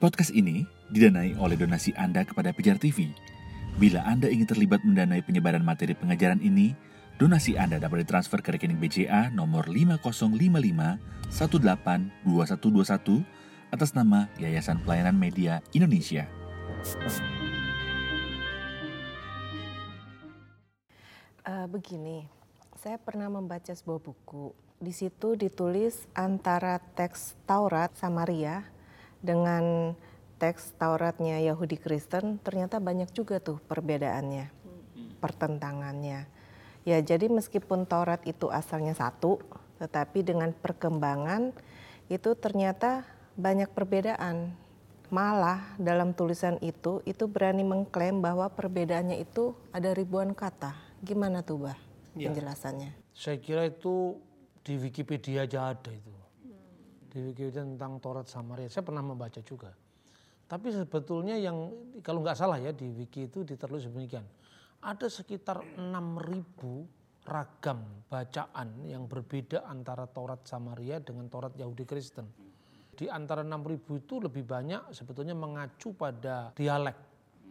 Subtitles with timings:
[0.00, 3.12] Podcast ini didanai oleh donasi Anda kepada Pijar TV.
[3.76, 6.72] Bila Anda ingin terlibat mendanai penyebaran materi pengajaran ini,
[7.20, 15.60] donasi Anda dapat ditransfer ke rekening BCA nomor 5055 182121 atas nama Yayasan Pelayanan Media
[15.76, 16.24] Indonesia.
[21.44, 22.24] Uh, begini,
[22.80, 24.56] saya pernah membaca sebuah buku.
[24.80, 28.79] Di situ ditulis antara teks Taurat Samaria
[29.20, 29.94] dengan
[30.40, 34.48] teks Tauratnya Yahudi Kristen ternyata banyak juga tuh perbedaannya,
[35.20, 36.24] pertentangannya.
[36.88, 39.36] Ya jadi meskipun Taurat itu asalnya satu,
[39.76, 41.52] tetapi dengan perkembangan
[42.08, 43.04] itu ternyata
[43.36, 44.56] banyak perbedaan.
[45.10, 50.72] Malah dalam tulisan itu itu berani mengklaim bahwa perbedaannya itu ada ribuan kata.
[51.02, 51.78] Gimana tuh, Bah?
[52.14, 52.30] Ya.
[52.30, 52.94] Penjelasannya.
[53.10, 54.16] Saya kira itu
[54.62, 56.19] di Wikipedia aja ada itu
[57.10, 58.70] di Wikipedia tentang Taurat Samaria.
[58.70, 59.74] Saya pernah membaca juga.
[60.46, 61.70] Tapi sebetulnya yang
[62.02, 64.22] kalau nggak salah ya di wiki itu diterus demikian.
[64.80, 72.26] Ada sekitar 6.000 ragam bacaan yang berbeda antara Taurat Samaria dengan Taurat Yahudi Kristen.
[72.96, 76.96] Di antara 6.000 itu lebih banyak sebetulnya mengacu pada dialek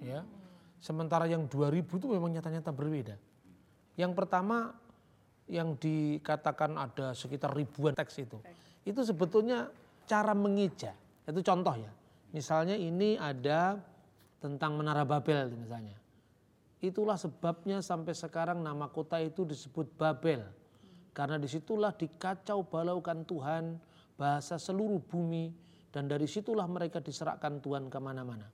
[0.03, 0.25] ya.
[0.80, 3.15] Sementara yang 2.000 itu memang nyata-nyata berbeda.
[3.95, 4.75] Yang pertama
[5.47, 8.37] yang dikatakan ada sekitar ribuan teks itu
[8.88, 9.67] itu sebetulnya
[10.08, 10.95] cara mengeja.
[11.27, 11.91] Itu contoh ya.
[12.33, 13.77] Misalnya ini ada
[14.39, 15.97] tentang Menara Babel misalnya.
[16.80, 20.47] Itulah sebabnya sampai sekarang nama kota itu disebut Babel.
[21.11, 23.75] Karena di situlah dikacau balaukan Tuhan
[24.16, 25.52] bahasa seluruh bumi
[25.91, 28.47] dan dari situlah mereka diserahkan Tuhan ke mana-mana.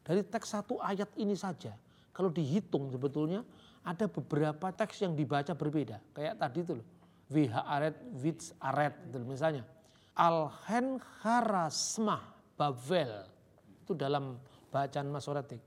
[0.00, 1.74] Dari teks satu ayat ini saja,
[2.14, 3.42] kalau dihitung sebetulnya
[3.84, 6.00] ada beberapa teks yang dibaca berbeda.
[6.14, 6.86] Kayak tadi itu loh,
[7.26, 8.94] VH aret, Wits aret,
[9.26, 9.66] misalnya.
[10.16, 12.22] Alhen harasmah
[12.56, 13.26] Babel.
[13.84, 14.40] Itu dalam
[14.72, 15.60] bacaan Masoretik.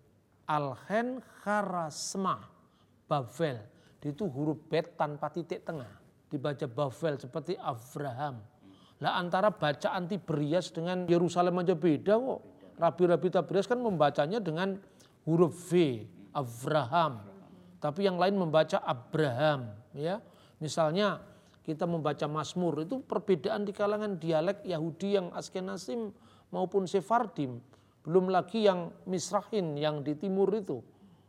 [0.50, 2.50] Alhen harasmah
[3.06, 3.62] Babel.
[4.00, 5.92] Itu huruf bet tanpa titik tengah.
[6.32, 8.42] Dibaca Babel seperti Abraham.
[9.00, 12.42] Lah antara bacaan Tiberias dengan Yerusalem aja beda kok.
[12.80, 14.80] Rabi-rabi Tiberias kan membacanya dengan
[15.28, 17.24] huruf V, Abraham.
[17.80, 20.20] Tapi yang lain membaca Abraham, ya.
[20.60, 21.24] Misalnya
[21.64, 26.12] kita membaca Mazmur itu perbedaan di kalangan dialek Yahudi yang Askenazim
[26.50, 27.62] maupun Sephardim.
[28.02, 30.80] Belum lagi yang Misrahin yang di timur itu.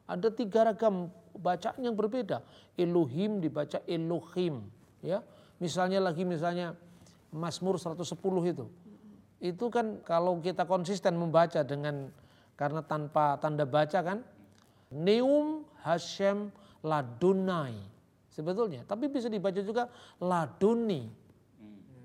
[0.06, 2.42] Ada tiga ragam bacaan yang berbeda.
[2.78, 4.64] Elohim dibaca Elohim.
[5.00, 5.22] Ya,
[5.60, 6.72] Misalnya lagi misalnya
[7.30, 8.16] Mazmur 110
[8.48, 8.66] itu.
[9.44, 12.08] Itu kan kalau kita konsisten membaca dengan
[12.56, 14.24] karena tanpa tanda baca kan.
[14.90, 16.50] Neum Hashem
[16.82, 17.78] Ladunai
[18.30, 18.86] sebetulnya.
[18.86, 19.90] Tapi bisa dibaca juga
[20.22, 21.10] laduni.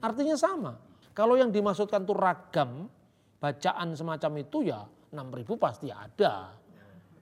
[0.01, 0.73] Artinya sama.
[1.15, 2.91] Kalau yang dimaksudkan itu ragam,
[3.39, 6.51] bacaan semacam itu ya 6000 pasti ada.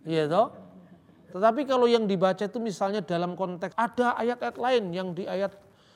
[0.03, 0.47] Iya toh?
[1.33, 5.53] Tetapi kalau yang dibaca itu misalnya dalam konteks ada ayat-ayat lain yang di ayat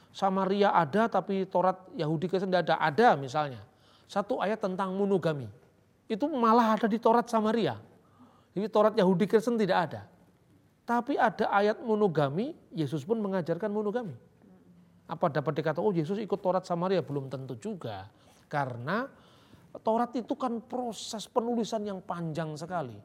[0.09, 2.75] Samaria ada tapi Torat Yahudi Kristen tidak ada.
[2.81, 3.61] Ada misalnya.
[4.09, 5.45] Satu ayat tentang monogami.
[6.09, 7.77] Itu malah ada di Torat Samaria.
[8.57, 10.01] Jadi Torat Yahudi Kristen tidak ada.
[10.87, 14.15] Tapi ada ayat monogami, Yesus pun mengajarkan monogami.
[15.03, 17.03] Apa dapat dikatakan, oh Yesus ikut Taurat Samaria?
[17.03, 18.07] Belum tentu juga.
[18.47, 19.03] Karena
[19.83, 22.95] Taurat itu kan proses penulisan yang panjang sekali.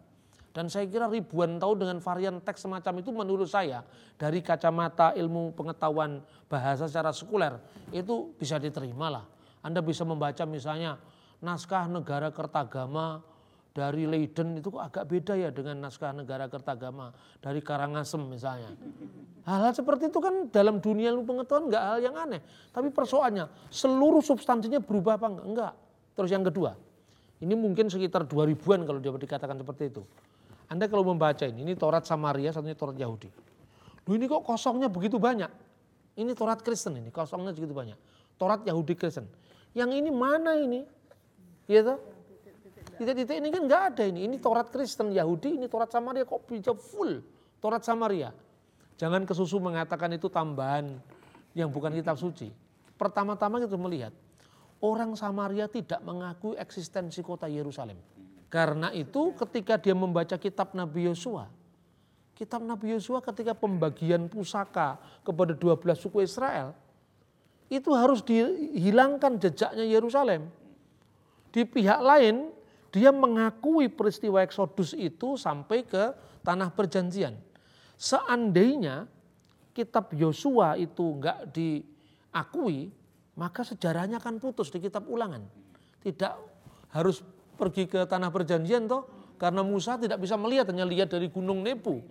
[0.52, 3.80] Dan saya kira ribuan tahun dengan varian teks semacam itu menurut saya
[4.20, 7.56] dari kacamata ilmu pengetahuan bahasa secara sekuler
[7.88, 9.24] itu bisa diterima lah.
[9.64, 11.00] Anda bisa membaca misalnya
[11.40, 13.24] naskah negara Kertagama
[13.72, 17.08] dari Leiden itu kok agak beda ya dengan naskah negara Kertagama
[17.40, 18.68] dari Karangasem misalnya.
[19.48, 22.44] Hal-hal seperti itu kan dalam dunia ilmu pengetahuan enggak hal yang aneh.
[22.68, 25.46] Tapi persoalannya seluruh substansinya berubah apa enggak?
[25.48, 25.72] Enggak.
[26.12, 26.76] Terus yang kedua,
[27.40, 30.04] ini mungkin sekitar 2000-an kalau dia dikatakan seperti itu.
[30.68, 33.28] Anda kalau membaca ini, ini Taurat Samaria, satunya Taurat Yahudi.
[34.04, 35.48] Duh ini kok kosongnya begitu banyak.
[36.12, 37.96] Ini Taurat Kristen ini, kosongnya begitu banyak.
[38.36, 39.24] Taurat Yahudi Kristen.
[39.72, 40.84] Yang ini mana ini?
[41.64, 42.11] Gitu?
[43.02, 44.30] Titik-titik ini kan nggak ada ini.
[44.30, 47.18] Ini Taurat Kristen Yahudi, ini Taurat Samaria kok bisa full
[47.58, 48.30] Taurat Samaria.
[48.94, 51.02] Jangan kesusu mengatakan itu tambahan
[51.50, 52.54] yang bukan kitab suci.
[52.94, 54.14] Pertama-tama kita melihat
[54.78, 57.98] orang Samaria tidak mengakui eksistensi kota Yerusalem.
[58.46, 61.50] Karena itu ketika dia membaca kitab Nabi Yosua,
[62.38, 66.70] kitab Nabi Yosua ketika pembagian pusaka kepada 12 suku Israel,
[67.66, 70.46] itu harus dihilangkan jejaknya Yerusalem.
[71.50, 72.61] Di pihak lain
[72.92, 76.12] dia mengakui peristiwa Eksodus itu sampai ke
[76.44, 77.32] tanah perjanjian.
[77.96, 79.08] Seandainya
[79.72, 82.92] kitab Yosua itu enggak diakui,
[83.40, 85.40] maka sejarahnya akan putus di kitab ulangan.
[86.04, 86.34] Tidak
[86.92, 87.24] harus
[87.56, 89.08] pergi ke tanah perjanjian toh
[89.40, 92.04] karena Musa tidak bisa melihat hanya lihat dari gunung Nebu.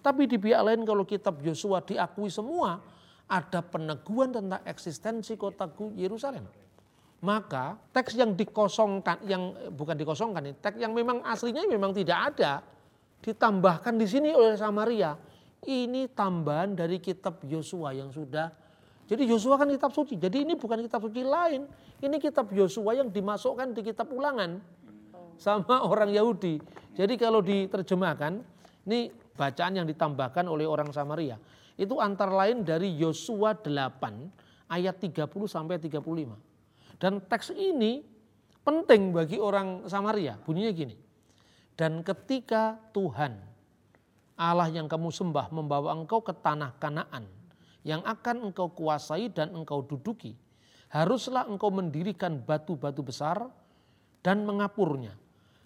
[0.00, 2.80] Tapi di pihak lain kalau kitab Yosua diakui semua
[3.28, 6.63] ada peneguhan tentang eksistensi kota Yerusalem.
[7.24, 12.60] Maka teks yang dikosongkan, yang bukan dikosongkan, teks yang memang aslinya memang tidak ada,
[13.24, 15.16] ditambahkan di sini oleh Samaria.
[15.64, 18.52] Ini tambahan dari kitab Yosua yang sudah
[19.04, 20.16] jadi Yosua kan kitab suci.
[20.16, 21.68] Jadi ini bukan kitab suci lain.
[22.00, 24.60] Ini kitab Yosua yang dimasukkan di kitab ulangan
[25.36, 26.56] sama orang Yahudi.
[26.96, 28.40] Jadi kalau diterjemahkan,
[28.88, 31.36] ini bacaan yang ditambahkan oleh orang Samaria.
[31.76, 36.53] Itu antara lain dari Yosua 8 ayat 30 sampai 35.
[36.98, 38.04] Dan teks ini
[38.64, 40.38] penting bagi orang Samaria.
[40.40, 40.96] Bunyinya gini.
[41.74, 43.34] Dan ketika Tuhan
[44.34, 47.26] Allah yang kamu sembah membawa engkau ke tanah Kanaan
[47.86, 50.34] yang akan engkau kuasai dan engkau duduki,
[50.90, 53.50] haruslah engkau mendirikan batu-batu besar
[54.22, 55.14] dan mengapurnya.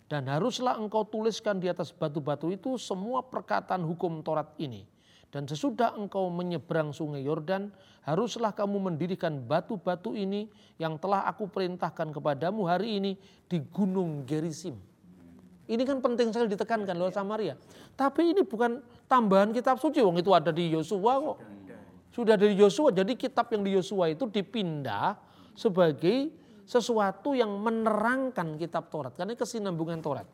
[0.09, 4.89] Dan haruslah engkau tuliskan di atas batu-batu itu semua perkataan hukum Taurat ini.
[5.29, 7.69] Dan sesudah engkau menyeberang sungai Yordan,
[8.09, 10.49] haruslah kamu mendirikan batu-batu ini
[10.81, 13.13] yang telah aku perintahkan kepadamu hari ini
[13.45, 14.81] di gunung Gerisim.
[15.69, 17.61] Ini kan penting sekali ditekankan loh Samaria.
[17.93, 21.39] Tapi ini bukan tambahan kitab suci, wong itu ada di Yosua kok.
[22.09, 25.21] Sudah dari Yosua, jadi kitab yang di Yosua itu dipindah
[25.53, 26.33] sebagai
[26.65, 29.13] sesuatu yang menerangkan kitab Taurat.
[29.13, 30.25] Karena kesinambungan Taurat.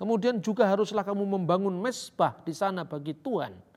[0.00, 3.73] Kemudian juga haruslah kamu membangun mesbah di sana bagi Tuhan.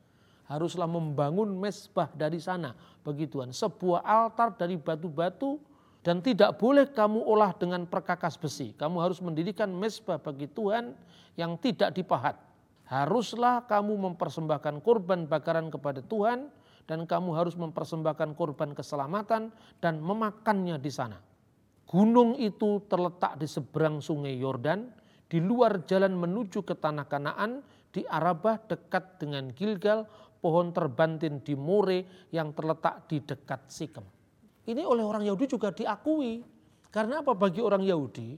[0.48, 2.72] Haruslah membangun mesbah dari sana
[3.04, 3.52] bagi Tuhan.
[3.52, 5.60] Sebuah altar dari batu-batu
[6.08, 8.72] dan tidak boleh kamu olah dengan perkakas besi.
[8.72, 10.96] Kamu harus mendirikan mesbah bagi Tuhan
[11.36, 12.40] yang tidak dipahat.
[12.88, 16.48] Haruslah kamu mempersembahkan korban bakaran kepada Tuhan
[16.88, 19.52] dan kamu harus mempersembahkan korban keselamatan
[19.84, 21.20] dan memakannya di sana.
[21.84, 24.88] Gunung itu terletak di seberang sungai Yordan,
[25.28, 27.60] di luar jalan menuju ke tanah Kanaan,
[27.98, 30.06] di Arabah dekat dengan Gilgal,
[30.38, 34.06] pohon terbantin di More yang terletak di dekat Sikem.
[34.70, 36.46] Ini oleh orang Yahudi juga diakui.
[36.94, 38.38] Karena apa bagi orang Yahudi?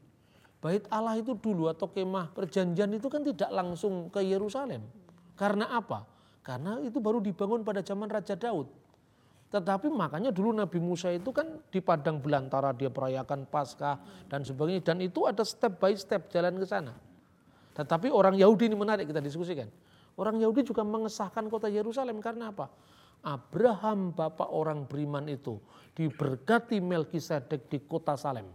[0.59, 4.83] Bait Allah itu dulu atau kemah perjanjian itu kan tidak langsung ke Yerusalem.
[5.35, 6.03] Karena apa?
[6.43, 8.67] Karena itu baru dibangun pada zaman Raja Daud.
[9.49, 14.93] Tetapi makanya dulu Nabi Musa itu kan di padang belantara dia merayakan Paskah dan sebagainya.
[14.93, 16.93] Dan itu ada step by step jalan ke sana.
[17.79, 19.71] Tetapi orang Yahudi ini menarik kita diskusikan.
[20.19, 22.67] Orang Yahudi juga mengesahkan kota Yerusalem karena apa?
[23.23, 25.59] Abraham bapak orang beriman itu
[25.95, 28.47] diberkati Melkisedek di kota Salem.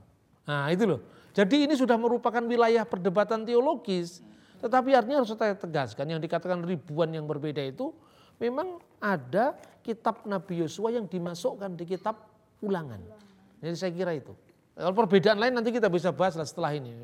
[0.44, 1.00] Nah itu loh.
[1.32, 4.21] Jadi ini sudah merupakan wilayah perdebatan teologis
[4.65, 7.93] tetapi artinya harus saya tegaskan yang dikatakan ribuan yang berbeda itu
[8.41, 9.53] memang ada
[9.85, 12.17] kitab Nabi Yosua yang dimasukkan di kitab
[12.65, 12.97] ulangan.
[13.61, 14.32] Jadi saya kira itu.
[14.73, 16.97] Kalau perbedaan lain nanti kita bisa bahas setelah ini.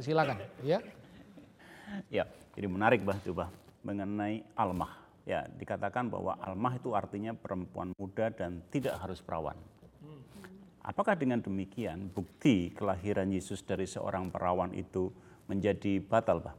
[0.00, 0.80] Silakan ya.
[2.08, 2.24] Ya,
[2.56, 3.48] jadi menarik Bah coba
[3.82, 5.00] mengenai almah.
[5.22, 9.54] Ya, dikatakan bahwa almah itu artinya perempuan muda dan tidak harus perawan.
[10.82, 15.14] Apakah dengan demikian bukti kelahiran Yesus dari seorang perawan itu
[15.46, 16.58] menjadi batal, Bah?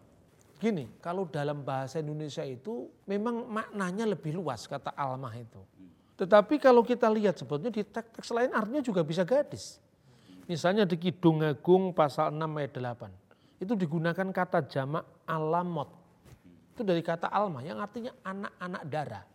[0.63, 5.59] Gini, kalau dalam bahasa Indonesia itu memang maknanya lebih luas kata almah itu.
[6.15, 9.83] Tetapi kalau kita lihat sebetulnya di teks-teks lain artinya juga bisa gadis.
[10.47, 13.59] Misalnya di Kidung Agung pasal 6 ayat 8.
[13.59, 15.89] Itu digunakan kata jamak alamot.
[16.73, 19.25] Itu dari kata almah yang artinya anak-anak darah.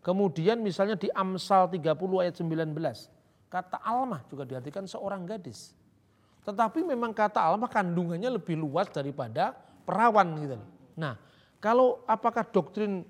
[0.00, 1.84] Kemudian misalnya di Amsal 30
[2.18, 2.72] ayat 19.
[3.50, 5.76] Kata almah juga diartikan seorang gadis.
[6.42, 9.52] Tetapi memang kata almah kandungannya lebih luas daripada
[9.84, 10.56] perawan gitu.
[10.96, 11.14] Nah,
[11.60, 13.04] kalau apakah doktrin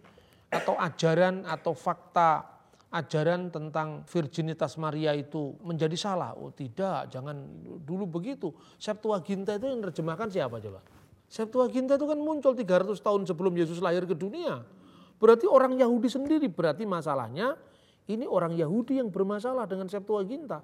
[0.50, 2.42] atau ajaran atau fakta
[2.90, 6.34] ajaran tentang virginitas Maria itu menjadi salah?
[6.34, 7.38] Oh tidak, jangan
[7.86, 8.50] dulu begitu.
[8.82, 10.82] Septuaginta itu yang terjemahkan siapa coba?
[11.30, 14.66] Septuaginta itu kan muncul 300 tahun sebelum Yesus lahir ke dunia.
[15.22, 17.54] Berarti orang Yahudi sendiri, berarti masalahnya
[18.10, 20.58] ini orang Yahudi yang bermasalah dengan Septuaginta.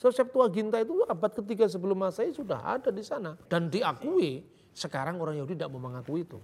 [0.00, 4.40] So, Septuaginta itu abad ketiga sebelum Masehi sudah ada di sana dan diakui
[4.72, 6.40] sekarang orang Yahudi tidak mau mengaku itu.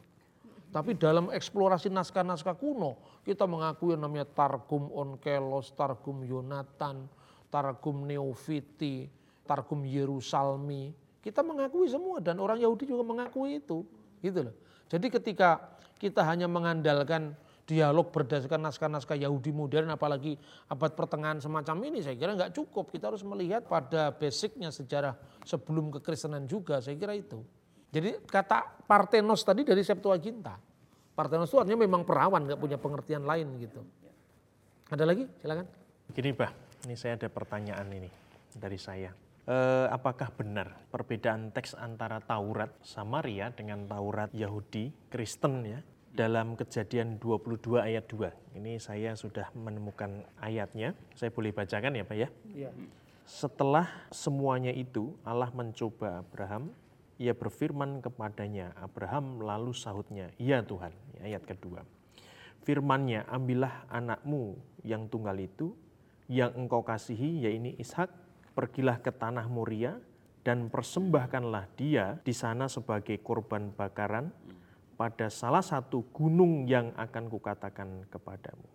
[0.73, 7.13] Tapi dalam eksplorasi naskah-naskah kuno, kita mengakui yang namanya Targum Onkelos, Targum Yonatan,
[7.53, 9.05] Targum Neofiti,
[9.45, 11.02] Targum Yerusalmi.
[11.23, 13.87] Kita mengakui semua dan orang Yahudi juga mengakui itu.
[14.19, 14.55] Gitu loh.
[14.91, 20.35] Jadi ketika kita hanya mengandalkan dialog berdasarkan naskah-naskah Yahudi modern apalagi
[20.67, 22.91] abad pertengahan semacam ini saya kira nggak cukup.
[22.91, 25.15] Kita harus melihat pada basicnya sejarah
[25.47, 27.41] sebelum kekristenan juga saya kira itu.
[27.93, 30.59] Jadi kata Partenos tadi dari Septuaginta.
[31.13, 33.85] Partenos itu artinya memang perawan, nggak punya pengertian lain gitu.
[34.89, 35.29] Ada lagi?
[35.41, 35.67] Silakan.
[36.13, 36.53] Gini Bah,
[36.89, 38.11] ini saya ada pertanyaan ini
[38.53, 39.13] dari saya.
[39.43, 45.83] Eh, apakah benar perbedaan teks antara Taurat Samaria dengan Taurat Yahudi Kristen ya
[46.15, 48.31] dalam kejadian 22 ayat 2.
[48.55, 50.95] Ini saya sudah menemukan ayatnya.
[51.19, 52.29] Saya boleh bacakan ya Pak ya?
[53.27, 56.71] Setelah semuanya itu Allah mencoba Abraham,
[57.19, 61.83] ia berfirman kepadanya, Abraham lalu sahutnya, "Ya Tuhan." Ya, ayat kedua.
[62.63, 64.55] Firmannya, "Ambillah anakmu
[64.87, 65.75] yang tunggal itu
[66.31, 68.22] yang engkau kasihi, yaitu Ishak,
[68.53, 69.97] pergilah ke tanah Moria
[70.43, 74.35] dan persembahkanlah dia di sana sebagai korban bakaran
[74.99, 78.69] pada salah satu gunung yang akan kukatakan kepadamu.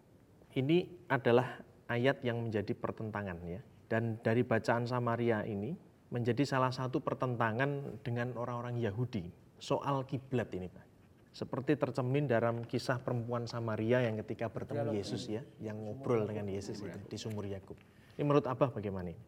[0.57, 3.61] Ini adalah ayat yang menjadi pertentangan ya.
[3.87, 5.71] Dan dari bacaan Samaria ini
[6.11, 10.85] menjadi salah satu pertentangan dengan orang-orang Yahudi soal kiblat ini Pak.
[11.31, 16.81] Seperti tercemin dalam kisah perempuan Samaria yang ketika bertemu Yesus ya, yang ngobrol dengan Yesus
[16.81, 17.77] itu di sumur Yakub.
[18.17, 19.21] Ini menurut Abah bagaimana ini?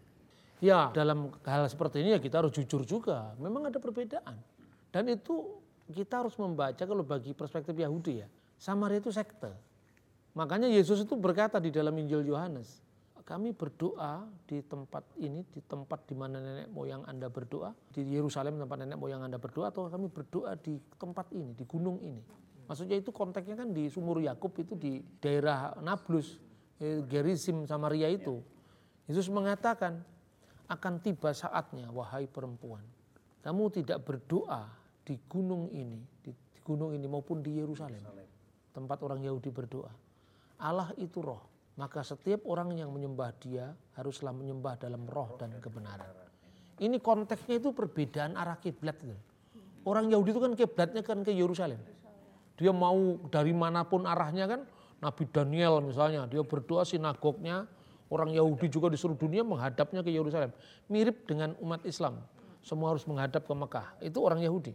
[0.60, 3.32] Ya dalam hal seperti ini ya kita harus jujur juga.
[3.40, 4.36] Memang ada perbedaan.
[4.92, 8.28] Dan itu kita harus membaca kalau bagi perspektif Yahudi ya.
[8.60, 9.56] Samaria itu sekte.
[10.36, 12.84] Makanya Yesus itu berkata di dalam Injil Yohanes.
[13.24, 17.78] Kami berdoa di tempat ini, di tempat di mana nenek moyang Anda berdoa.
[17.94, 19.70] Di Yerusalem tempat nenek moyang Anda berdoa.
[19.70, 22.26] Atau kami berdoa di tempat ini, di gunung ini.
[22.66, 26.42] Maksudnya itu konteksnya kan di sumur Yakub itu di daerah Nablus,
[26.82, 28.42] eh, Gerizim, Samaria itu.
[29.06, 30.02] Yesus mengatakan,
[30.70, 32.86] akan tiba saatnya wahai perempuan.
[33.42, 34.70] Kamu tidak berdoa
[35.02, 38.06] di gunung ini, di, di gunung ini maupun di Yerusalem.
[38.70, 39.90] Tempat orang Yahudi berdoa.
[40.62, 41.42] Allah itu roh.
[41.80, 46.12] Maka setiap orang yang menyembah dia haruslah menyembah dalam roh dan kebenaran.
[46.80, 49.16] Ini konteksnya itu perbedaan arah kiblat itu.
[49.88, 51.80] Orang Yahudi itu kan kiblatnya kan ke Yerusalem.
[52.60, 54.62] Dia mau dari mana pun arahnya kan
[55.00, 57.64] Nabi Daniel misalnya dia berdoa sinagognya
[58.10, 60.50] Orang Yahudi juga di seluruh dunia menghadapnya ke Yerusalem.
[60.90, 62.26] Mirip dengan umat Islam.
[62.66, 63.88] Semua harus menghadap ke Mekah.
[64.02, 64.74] Itu orang Yahudi.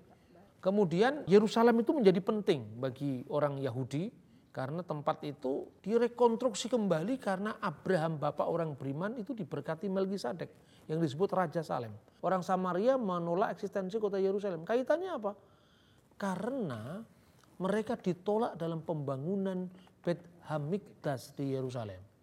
[0.62, 4.09] Kemudian Yerusalem itu menjadi penting bagi orang Yahudi
[4.55, 10.49] karena tempat itu direkonstruksi kembali karena Abraham bapak orang beriman itu diberkati Melkisedek
[10.87, 11.91] yang disebut Raja Salem.
[12.23, 14.62] Orang Samaria menolak eksistensi kota Yerusalem.
[14.62, 15.33] Kaitannya apa?
[16.17, 17.03] Karena
[17.59, 19.67] mereka ditolak dalam pembangunan
[20.00, 22.13] Bet Hamikdas di Yerusalem.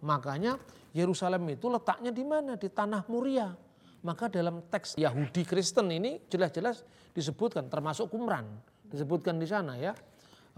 [0.00, 0.56] Makanya
[0.96, 2.56] Yerusalem itu letaknya di mana?
[2.56, 3.52] Di tanah Muria.
[4.00, 8.48] Maka dalam teks Yahudi Kristen ini jelas-jelas disebutkan termasuk Qumran
[8.90, 9.94] disebutkan di sana ya.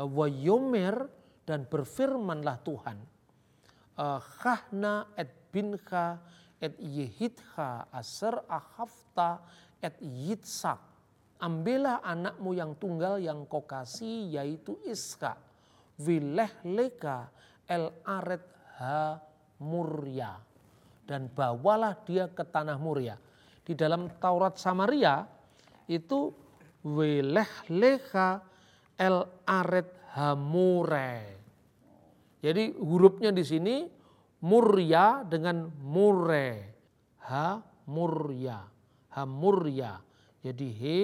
[0.00, 1.04] Wayomer
[1.44, 2.96] dan berfirmanlah Tuhan.
[4.00, 6.16] Eh, Khahna et binka
[6.56, 9.44] et yehidha aser ahafta
[9.84, 10.80] et yitsak.
[11.42, 15.36] Ambillah anakmu yang tunggal yang kau kasih yaitu Iska.
[16.00, 17.28] Wileh leka
[17.68, 18.42] el aret
[18.80, 19.20] ha
[19.62, 20.34] Murya
[21.06, 23.14] dan bawalah dia ke tanah Murya.
[23.62, 25.22] Di dalam Taurat Samaria
[25.86, 26.34] itu
[26.82, 28.42] weleh leha
[28.98, 29.88] el aret
[30.18, 31.38] hamure.
[32.42, 33.86] Jadi hurufnya di sini
[34.42, 36.74] Murya dengan mure.
[37.30, 38.58] Ha murya.
[39.14, 40.02] Hamurya.
[40.42, 40.98] Jadi he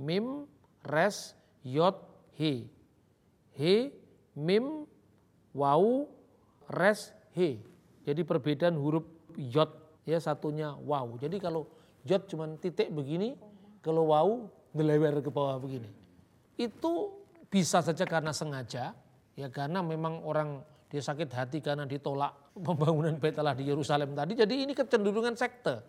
[0.00, 0.48] mim
[0.88, 2.00] res yot
[2.40, 2.64] he.
[3.52, 3.92] He
[4.32, 4.88] mim
[5.52, 6.08] wau
[6.72, 7.60] res he.
[8.02, 9.06] Jadi perbedaan huruf
[9.38, 9.70] yot
[10.02, 11.06] ya satunya wow.
[11.18, 11.70] Jadi kalau
[12.02, 13.38] yot cuma titik begini,
[13.82, 14.28] kalau wow
[14.74, 15.88] ngelewer ke bawah begini.
[16.58, 18.96] Itu bisa saja karena sengaja,
[19.36, 22.32] ya karena memang orang dia sakit hati karena ditolak
[22.66, 24.36] pembangunan bait Allah di Yerusalem tadi.
[24.36, 25.80] Jadi ini kecenderungan sekte.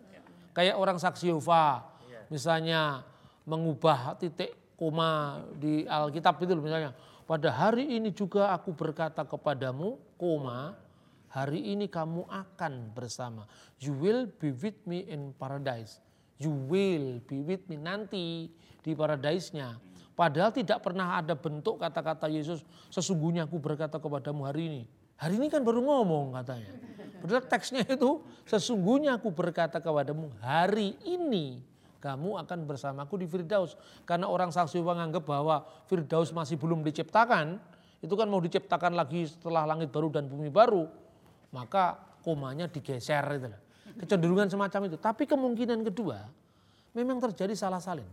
[0.53, 1.81] Kayak orang saksi Yehova
[2.29, 3.01] misalnya
[3.43, 6.93] mengubah titik koma di Alkitab itu misalnya.
[7.23, 10.75] Pada hari ini juga aku berkata kepadamu, koma,
[11.33, 13.49] hari ini kamu akan bersama.
[13.81, 15.97] You will be with me in paradise.
[16.37, 18.53] You will be with me nanti
[18.85, 19.81] di paradise-nya.
[20.13, 22.61] Padahal tidak pernah ada bentuk kata-kata Yesus,
[22.93, 24.81] sesungguhnya aku berkata kepadamu hari ini.
[25.17, 26.69] Hari ini kan baru ngomong katanya.
[27.17, 31.65] Padahal teksnya itu, sesungguhnya aku berkata kepadamu hari ini
[31.97, 33.73] kamu akan bersamaku di Firdaus.
[34.05, 37.57] Karena orang saksi menganggap bahwa Firdaus masih belum diciptakan,
[38.03, 41.02] itu kan mau diciptakan lagi setelah langit baru dan bumi baru
[41.53, 43.49] maka komanya digeser itu
[43.93, 44.97] Kecenderungan semacam itu.
[44.97, 46.25] Tapi kemungkinan kedua
[46.97, 48.09] memang terjadi salah salin.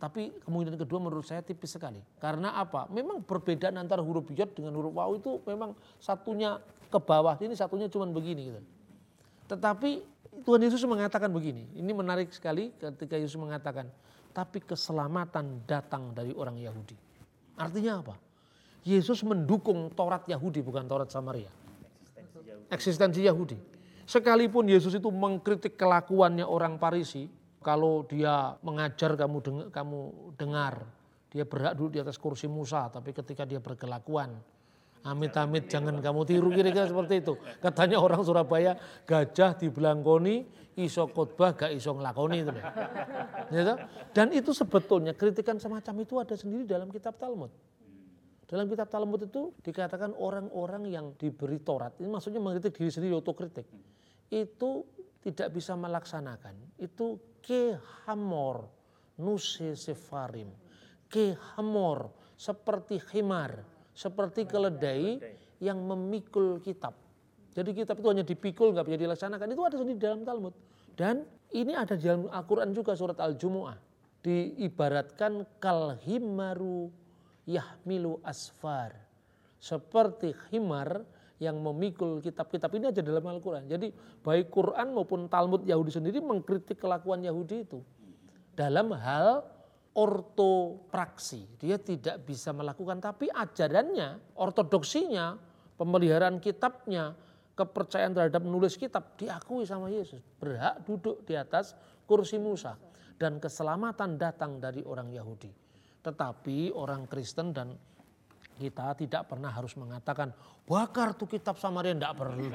[0.00, 2.02] Tapi kemungkinan kedua menurut saya tipis sekali.
[2.18, 2.90] Karena apa?
[2.90, 6.58] Memang perbedaan antara huruf yod dengan huruf waw itu memang satunya
[6.90, 8.60] ke bawah, ini satunya cuma begini gitu.
[9.46, 10.02] Tetapi
[10.42, 11.70] Tuhan Yesus mengatakan begini.
[11.76, 13.86] Ini menarik sekali ketika Yesus mengatakan,
[14.34, 16.96] tapi keselamatan datang dari orang Yahudi.
[17.60, 18.16] Artinya apa?
[18.82, 21.59] Yesus mendukung Taurat Yahudi bukan Taurat Samaria
[22.70, 23.58] eksistensi Yahudi.
[24.06, 27.30] Sekalipun Yesus itu mengkritik kelakuannya orang Parisi,
[27.60, 30.00] kalau dia mengajar kamu dengar, kamu
[30.34, 30.74] dengar,
[31.30, 34.34] dia berhak duduk di atas kursi Musa, tapi ketika dia berkelakuan,
[35.04, 37.38] amit-amit jangan kamu tiru kira-kira seperti itu.
[37.60, 38.74] Katanya orang Surabaya,
[39.06, 40.48] gajah dibelangkoni,
[40.80, 42.52] iso khotbah gak iso ngelakoni itu.
[43.52, 43.74] Gitu?
[44.16, 47.52] Dan itu sebetulnya kritikan semacam itu ada sendiri dalam kitab Talmud.
[48.50, 53.62] Dalam kitab Talmud itu dikatakan orang-orang yang diberi Taurat, ini maksudnya mengkritik diri sendiri, otokritik.
[54.26, 54.90] Itu
[55.22, 56.74] tidak bisa melaksanakan.
[56.74, 58.66] Itu kehamor,
[59.22, 60.50] nuse sefarim.
[61.06, 63.62] Kehamor, seperti himar,
[63.94, 65.22] seperti keledai
[65.62, 66.98] yang memikul kitab.
[67.54, 69.46] Jadi kitab itu hanya dipikul, nggak bisa dilaksanakan.
[69.46, 70.54] Itu ada sendiri dalam Talmud.
[70.98, 71.22] Dan
[71.54, 73.78] ini ada di dalam Al-Quran juga surat Al-Jumu'ah.
[74.26, 76.90] Diibaratkan kalhimaru
[77.50, 78.94] yahmilu asfar.
[79.58, 81.02] Seperti himar
[81.40, 83.66] yang memikul kitab-kitab ini aja dalam Al-Quran.
[83.66, 83.90] Jadi
[84.22, 87.80] baik Quran maupun Talmud Yahudi sendiri mengkritik kelakuan Yahudi itu.
[88.54, 89.44] Dalam hal
[89.94, 91.46] ortopraksi.
[91.58, 95.34] Dia tidak bisa melakukan, tapi ajarannya, ortodoksinya,
[95.74, 97.16] pemeliharaan kitabnya,
[97.58, 100.22] kepercayaan terhadap menulis kitab diakui sama Yesus.
[100.38, 101.74] Berhak duduk di atas
[102.06, 102.78] kursi Musa.
[103.20, 105.69] Dan keselamatan datang dari orang Yahudi.
[106.00, 107.76] Tetapi orang Kristen dan
[108.60, 110.36] kita tidak pernah harus mengatakan
[110.68, 112.52] bakar tuh kitab Samaria tidak perlu.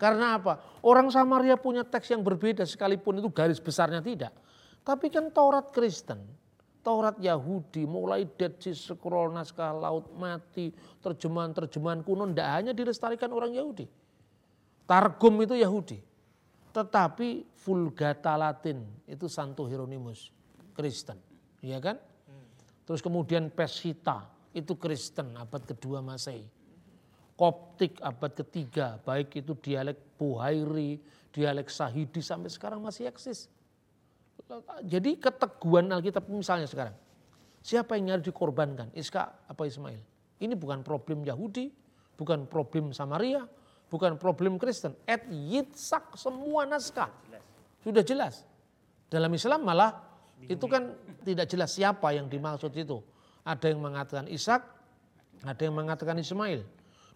[0.00, 0.80] Karena apa?
[0.80, 4.32] Orang Samaria punya teks yang berbeda sekalipun itu garis besarnya tidak.
[4.80, 6.24] Tapi kan Taurat Kristen,
[6.80, 10.72] Taurat Yahudi, mulai Dead Sea Scroll, naskah Laut Mati,
[11.04, 13.84] terjemahan-terjemahan kuno, tidak hanya dilestarikan orang Yahudi.
[14.88, 16.00] Targum itu Yahudi.
[16.72, 20.32] Tetapi Vulgata Latin itu Santo Hieronymus,
[20.72, 21.20] Kristen.
[21.60, 22.00] Iya kan?
[22.88, 24.24] Terus kemudian Pesita,
[24.56, 26.40] itu Kristen abad kedua Masehi.
[27.36, 30.96] Koptik abad ketiga, baik itu dialek Buhairi,
[31.28, 33.52] dialek Sahidi sampai sekarang masih eksis.
[34.88, 36.96] Jadi keteguhan Alkitab misalnya sekarang,
[37.60, 40.00] siapa yang harus dikorbankan, Iska apa Ismail?
[40.40, 41.68] Ini bukan problem Yahudi,
[42.16, 43.44] bukan problem Samaria,
[43.92, 44.96] bukan problem Kristen.
[45.04, 47.12] Et Yitzhak semua naskah
[47.84, 48.48] sudah jelas.
[49.12, 50.07] Dalam Islam malah
[50.46, 50.94] itu kan
[51.26, 53.02] tidak jelas siapa yang dimaksud itu.
[53.42, 54.62] Ada yang mengatakan Ishak,
[55.42, 56.62] ada yang mengatakan Ismail.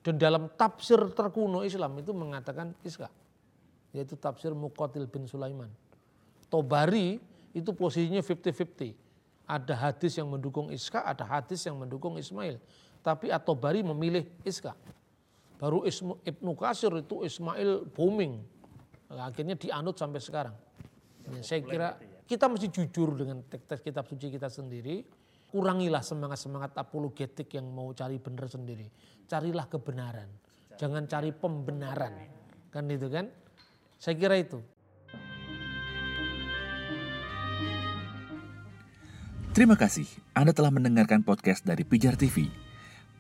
[0.03, 3.07] Dan dalam tafsir terkuno Islam itu mengatakan Iska.
[3.95, 5.71] Yaitu tafsir Muqatil bin Sulaiman.
[6.51, 7.23] Tobari
[7.55, 8.99] itu posisinya 50-50.
[9.47, 12.59] Ada hadis yang mendukung Iska, ada hadis yang mendukung Ismail.
[13.03, 14.75] Tapi At-Tobari memilih Iska.
[15.63, 18.43] Baru Ibnu Kasir itu Ismail booming.
[19.07, 20.57] Akhirnya dianut sampai sekarang.
[21.31, 21.89] Ya, saya kira
[22.33, 25.05] kita mesti jujur dengan teks kitab suci kita sendiri
[25.53, 28.89] kurangilah semangat-semangat apologetik yang mau cari benar sendiri.
[29.29, 30.33] Carilah kebenaran.
[30.81, 32.17] Jangan cari pembenaran.
[32.73, 33.29] Kan itu kan?
[34.01, 34.65] Saya kira itu.
[39.53, 42.49] Terima kasih Anda telah mendengarkan podcast dari Pijar TV.